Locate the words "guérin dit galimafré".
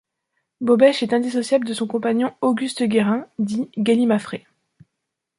2.81-4.47